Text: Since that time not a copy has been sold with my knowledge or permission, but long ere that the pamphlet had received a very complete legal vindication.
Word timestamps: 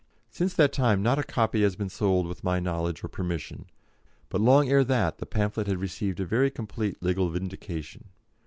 Since 0.31 0.55
that 0.55 0.73
time 0.73 1.03
not 1.03 1.19
a 1.19 1.23
copy 1.23 1.61
has 1.61 1.75
been 1.75 1.87
sold 1.89 2.25
with 2.25 2.43
my 2.43 2.59
knowledge 2.59 3.03
or 3.03 3.07
permission, 3.07 3.65
but 4.29 4.41
long 4.41 4.67
ere 4.67 4.83
that 4.83 5.19
the 5.19 5.27
pamphlet 5.27 5.67
had 5.67 5.77
received 5.77 6.19
a 6.19 6.25
very 6.25 6.49
complete 6.49 7.03
legal 7.03 7.29
vindication. 7.29 8.05